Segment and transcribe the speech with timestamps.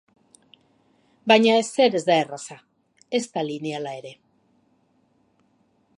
[1.31, 2.57] Baina ezer ez da erraza,
[3.21, 4.15] ezta lineala ere.